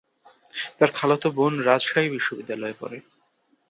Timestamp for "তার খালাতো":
0.77-1.27